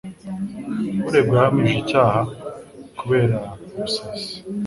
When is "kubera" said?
2.99-3.37